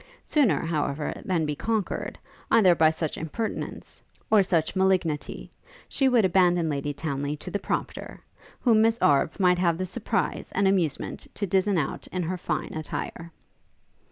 [0.25, 2.17] Sooner, however, than be conquered,
[2.49, 5.51] either by such impertinence, or such malignity,
[5.87, 8.19] she would abandon Lady Townly to the prompter,
[8.61, 12.73] whom Miss Arbe might have the surprise and amusement to dizen out in her fine
[12.73, 13.31] attire.